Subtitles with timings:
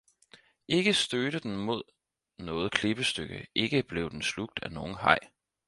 [0.67, 1.83] Ikke stødte den mod
[2.39, 5.19] noget klippestykke, ikke blev den slugt af nogen haj